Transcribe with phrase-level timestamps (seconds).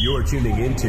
[0.00, 0.88] You're tuning into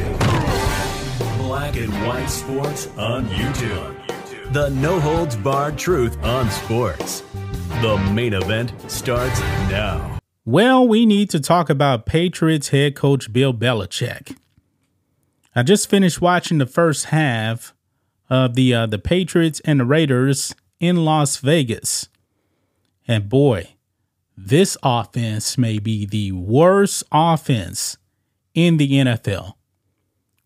[1.37, 4.53] Black and White Sports on YouTube.
[4.53, 7.23] The no holds barred truth on sports.
[7.81, 10.19] The main event starts now.
[10.45, 14.37] Well, we need to talk about Patriots head coach Bill Belichick.
[15.55, 17.73] I just finished watching the first half
[18.29, 22.09] of the uh, the Patriots and the Raiders in Las Vegas.
[23.07, 23.74] And boy,
[24.37, 27.97] this offense may be the worst offense
[28.53, 29.53] in the NFL.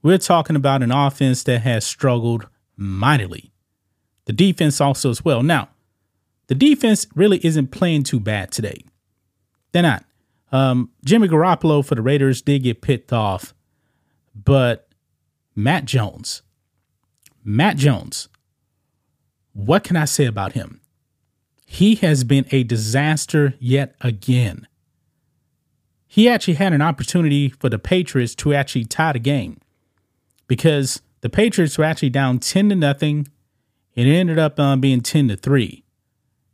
[0.02, 3.52] We're talking about an offense that has struggled mightily.
[4.26, 5.44] The defense also as well.
[5.44, 5.70] Now,
[6.48, 8.84] the defense really isn't playing too bad today.
[9.72, 10.06] They're not.
[10.52, 13.54] Um, Jimmy Garoppolo for the Raiders did get picked off,
[14.34, 14.88] but
[15.56, 16.42] Mac Jones,
[17.44, 18.30] Mac Jones,
[19.54, 20.79] what can I say about him?
[21.72, 24.68] He has been a disaster yet again.
[26.08, 29.62] He actually had an opportunity for the Patriots to actually tie the game
[30.48, 33.28] because the Patriots were actually down 10 to nothing.
[33.94, 35.84] It ended up um, being 10 to 3.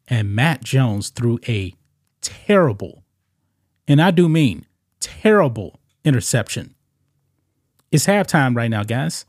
[0.10, 1.74] And Mac Jones threw a
[2.20, 3.06] terrible,
[3.88, 4.66] and I do mean
[5.00, 6.76] terrible interception.
[7.90, 9.26] It's halftime right now, guys.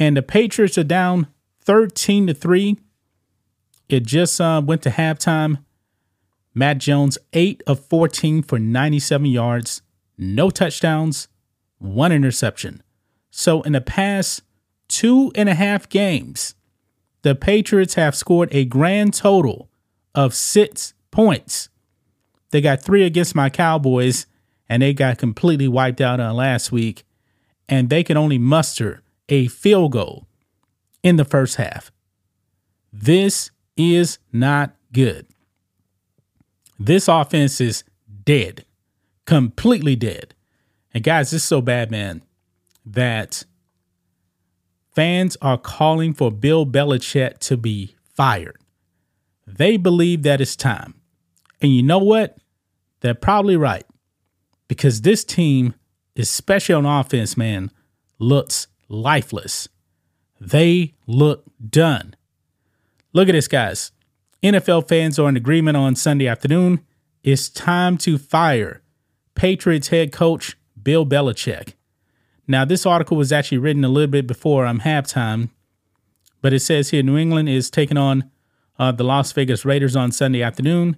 [0.00, 1.28] And the Patriots are down
[1.60, 2.76] 13 to 3.
[3.92, 5.64] It just uh, went to halftime.
[6.54, 9.82] Mac Jones, 8 of 14 for 97 yards,
[10.16, 11.28] no touchdowns,
[11.76, 12.82] one interception.
[13.30, 14.44] So in the past
[14.88, 16.54] two and a half games,
[17.20, 19.68] the Patriots have scored a grand total
[20.14, 21.68] of six points.
[22.50, 24.24] They got three against my Cowboys,
[24.70, 27.04] and they got completely wiped out on last week,
[27.68, 30.26] and they can only muster a field goal
[31.02, 31.92] in the first half.
[32.90, 35.26] This is not good.
[36.78, 37.84] This offense is
[38.24, 38.64] dead,
[39.26, 40.34] completely dead.
[40.94, 42.22] And guys, it's so bad, man,
[42.84, 43.44] that
[44.94, 48.58] fans are calling for Bill Belichick to be fired.
[49.46, 50.94] They believe that it's time.
[51.60, 52.36] And you know what?
[53.00, 53.84] They're probably right.
[54.68, 55.74] Because this team,
[56.16, 57.70] especially on offense, man,
[58.18, 59.68] looks lifeless.
[60.40, 62.14] They look done.
[63.12, 63.92] Look at this, guys.
[64.42, 66.84] NFL fans are in agreement on Sunday afternoon.
[67.22, 68.82] It's time to fire
[69.34, 71.74] Patriots head coach Bill Belichick.
[72.48, 75.50] Now, this article was actually written a little bit before I'm um, halftime,
[76.40, 78.30] but it says here New England is taking on
[78.78, 80.96] uh, the Las Vegas Raiders on Sunday afternoon.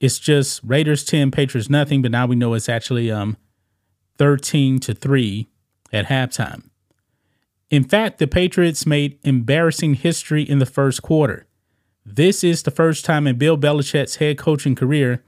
[0.00, 3.36] It's just Raiders 10, Patriots nothing, but now we know it's actually um
[4.16, 5.46] 13 to 3
[5.92, 6.70] at halftime.
[7.70, 11.46] In fact, the Patriots made embarrassing history in the first quarter.
[12.04, 15.22] This is the first time in Bill Belichick's head coaching career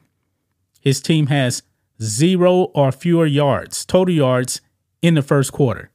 [0.81, 1.63] his team has
[2.03, 4.63] zero or fewer yards, total yards,
[5.03, 5.91] in the first quarter.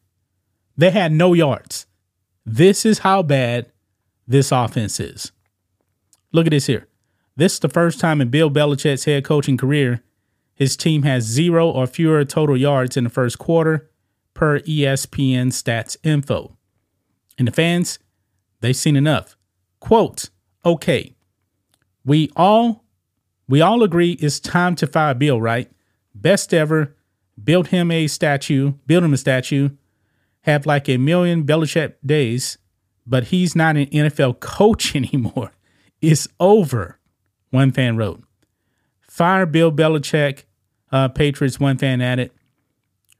[0.77, 1.87] They had no yards.
[2.45, 3.71] This is how bad
[4.27, 5.31] this offense is.
[6.31, 6.87] Look at this here.
[7.35, 10.03] This is the first time in Bill Belichick's head coaching career
[10.55, 13.89] his team has zero or fewer total yards in the first quarter,
[14.35, 16.55] per ESPN stats info.
[17.39, 17.97] And the fans,
[18.61, 19.35] they've seen enough.
[19.79, 20.29] Quote,
[20.63, 21.15] okay,
[22.05, 22.83] we all
[23.47, 25.71] we all agree it's time to fire Bill, right?
[26.13, 26.95] Best ever,
[27.41, 29.69] build him a statue, build him a statue,
[30.41, 32.57] have like a million Belichick days,
[33.05, 35.51] but he's not an NFL coach anymore.
[36.01, 36.99] It's over,
[37.51, 38.23] one fan wrote.
[39.01, 40.43] Fire Bill Belichick,
[40.91, 42.31] uh, Patriots, one fan added.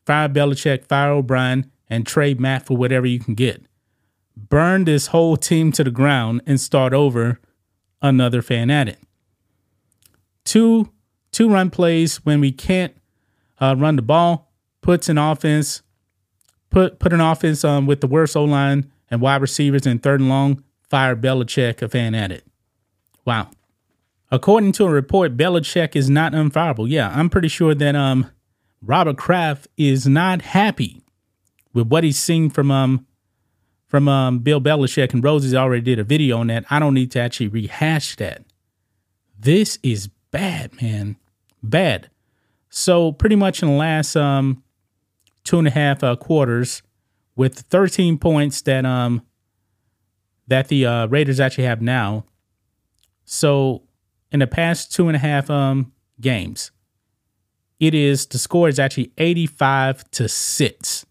[0.06, 3.66] Fire Belichick, fire O'Brien, and trade Mac for whatever you can get
[4.36, 7.40] burn this whole team to the ground and start over
[8.02, 9.00] another fan it.
[10.44, 10.92] Two
[11.32, 12.96] two run plays when we can't
[13.60, 15.82] uh, run the ball puts an offense
[16.70, 20.20] put put an offense um, with the worst O line and wide receivers in third
[20.20, 20.64] and long.
[20.90, 22.46] Fire Belichick a fan at it.
[23.26, 23.50] Wow.
[24.32, 26.88] According to a report, Belichick is not unfireable.
[26.88, 28.30] Yeah, I'm pretty sure that um
[28.86, 31.04] Robert Kraft is not happy
[31.74, 33.06] with what he's seen from um
[33.88, 36.66] from um, Bill Belichick and Rosie's already did a video on that.
[36.70, 38.44] I don't need to actually rehash that.
[39.40, 41.18] This is bad, man.
[41.62, 42.10] Bad.
[42.70, 44.64] So pretty much in the last um,
[45.44, 46.82] two and a half uh, quarters,
[47.36, 49.22] with 13 points that um
[50.48, 52.26] that the uh, Raiders actually have now.
[53.24, 53.84] So
[54.32, 56.72] in the past two and a half um games,
[57.80, 61.06] it is the score is actually 85 to six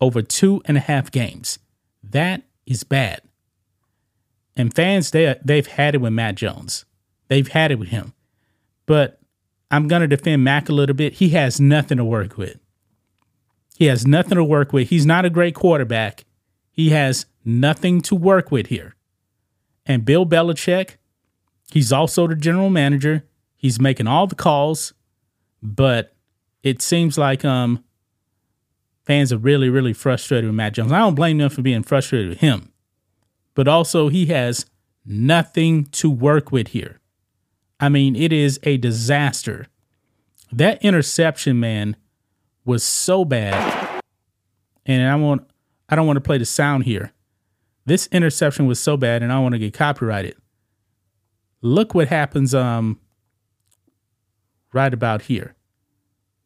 [0.00, 1.58] over two and a half games.
[2.02, 3.22] That is bad.
[4.56, 6.84] And fans, they they've had it with Mac Jones.
[7.28, 8.12] They've had it with him.
[8.86, 9.20] But
[9.70, 11.14] I'm gonna defend Mac a little bit.
[11.14, 12.58] He has nothing to work with.
[13.76, 14.90] He has nothing to work with.
[14.90, 16.24] He's not a great quarterback.
[16.70, 18.94] He has nothing to work with here.
[19.86, 20.96] And Bill Belichick,
[21.70, 23.24] he's also the general manager.
[23.56, 24.92] He's making all the calls,
[25.62, 26.14] but
[26.62, 27.84] it seems like um
[29.04, 30.92] fans are really, really frustrated with Mac Jones.
[30.92, 32.72] I don't blame them for being frustrated with him
[33.54, 34.66] but also he has
[35.04, 37.00] nothing to work with here.
[37.80, 39.66] I mean, it is a disaster.
[40.52, 41.96] That interception, man,
[42.64, 44.02] was so bad.
[44.86, 45.48] And I want
[45.88, 47.12] I don't want to play the sound here.
[47.84, 50.36] This interception was so bad and I want to get copyrighted.
[51.60, 53.00] Look what happens um
[54.72, 55.54] right about here.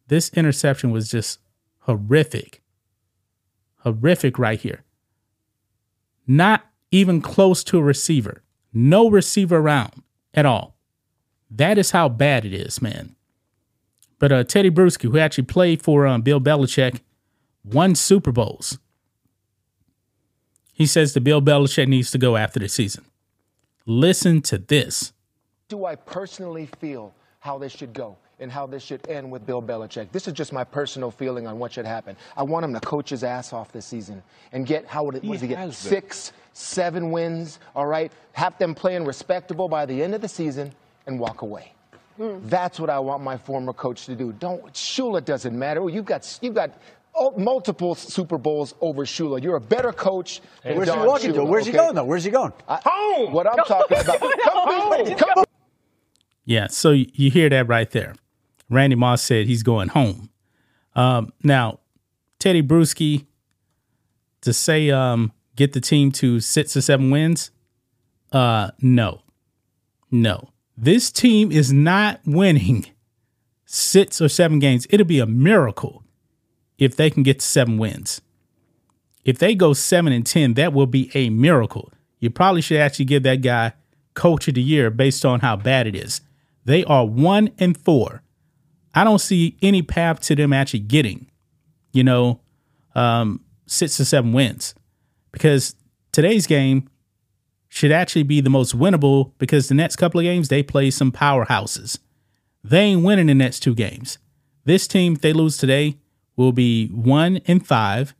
[0.08, 1.40] This interception was just
[1.80, 2.62] horrific.
[3.78, 4.84] Horrific right here.
[6.26, 8.42] Not even close to a receiver.
[8.72, 10.02] No receiver around
[10.34, 10.76] at all.
[11.50, 13.14] That is how bad it is, man.
[14.18, 17.00] But uh, Tedy Bruschi, who actually played for um, Bill Belichick,
[17.64, 18.78] won Super Bowls.
[20.72, 23.04] He says that Bill Belichick needs to go after the season.
[23.86, 25.12] Listen to this.
[25.68, 27.14] Do I personally feel
[27.46, 28.16] how this should go?
[28.38, 30.12] and how this should end with Bill Belichick.
[30.12, 32.16] This is just my personal feeling on what should happen.
[32.36, 34.22] I want him to coach his ass off this season
[34.52, 37.58] and get how would it, he he get six, seven wins.
[37.74, 40.72] All right, have them playing respectable by the end of the season
[41.06, 41.72] and walk away.
[42.18, 42.40] Mm.
[42.44, 44.32] That's what I want my former coach to do.
[44.34, 45.88] Don't Shula doesn't matter.
[45.88, 46.72] You've got you've got
[47.36, 49.42] multiple Super Bowls over Shula.
[49.42, 50.40] You're a better coach.
[50.62, 51.44] Hey, where's Don he walking Shula, to?
[51.44, 51.72] Where's okay?
[51.72, 52.04] he going though?
[52.04, 52.52] Where's he going?
[52.68, 53.32] I, home.
[53.32, 54.20] What I'm talking about.
[54.20, 55.14] come home.
[55.16, 55.45] Come
[56.46, 58.14] yeah, so you hear that right there.
[58.70, 60.30] Randy Moss said he's going home.
[60.94, 61.80] Um, now,
[62.40, 63.26] Tedy Bruschi
[64.40, 67.50] to say um, get the team to six or seven wins,
[68.32, 69.22] uh, no,
[70.10, 70.50] no.
[70.76, 72.86] This team is not winning
[73.64, 74.86] six or seven games.
[74.90, 76.04] It'll be a miracle
[76.78, 78.20] if they can get to seven wins.
[79.24, 81.92] If they go seven and ten, that will be a miracle.
[82.20, 83.72] You probably should actually give that guy
[84.14, 86.20] coach of the year based on how bad it is.
[86.66, 88.22] They are one and four.
[88.92, 91.30] I don't see any path to them actually getting,
[91.92, 92.40] you know,
[92.96, 94.74] um, six to seven wins
[95.30, 95.76] because
[96.10, 96.88] today's game
[97.68, 101.12] should actually be the most winnable because the next couple of games they play some
[101.12, 101.98] powerhouses.
[102.64, 104.18] They ain't winning the next two games.
[104.64, 105.98] This team, if they lose today,
[106.34, 108.12] will be one and five.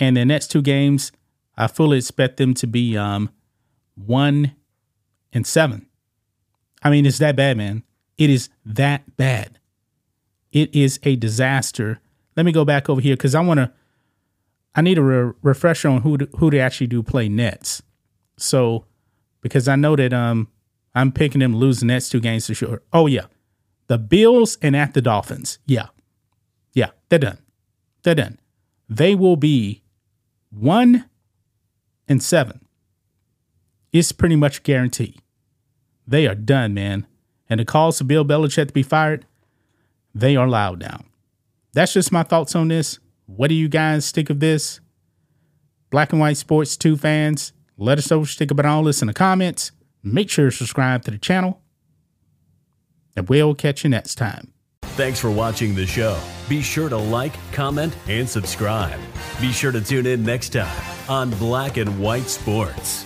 [0.00, 1.12] And the next two games,
[1.56, 3.30] I fully expect them to be um,
[3.94, 4.56] one
[5.32, 5.85] and seven.
[6.82, 7.82] I mean, it's that bad, man.
[8.18, 9.58] It is that bad.
[10.52, 12.00] It is a disaster.
[12.36, 13.72] Let me go back over here because I want to.
[14.74, 17.82] I need a re- refresher on who to, who they actually do play Nets.
[18.36, 18.84] So,
[19.40, 20.48] because I know that um
[20.94, 22.82] I'm picking them lose next two games for sure.
[22.92, 23.26] Oh yeah,
[23.86, 25.58] the Bills and at the Dolphins.
[25.66, 25.88] Yeah,
[26.72, 27.38] yeah, they're done.
[28.02, 28.38] They're done.
[28.88, 29.82] They will be
[30.50, 31.06] one
[32.08, 32.60] and seven.
[33.92, 35.20] It's pretty much guaranteed.
[36.06, 37.06] They are done, man.
[37.48, 39.26] And the calls for Bill Belichick to be fired,
[40.14, 41.04] they are loud now.
[41.72, 42.98] That's just my thoughts on this.
[43.26, 44.80] What do you guys think of this?
[45.90, 49.02] Black and White Sports 2 fans, let us know what you think about all this
[49.02, 49.72] in the comments.
[50.02, 51.60] Make sure to subscribe to the channel.
[53.16, 54.52] And we'll catch you next time.
[54.82, 56.18] Thanks for watching the show.
[56.48, 58.98] Be sure to like, comment, and subscribe.
[59.40, 63.04] Be sure to tune in next time on Black and White Sports.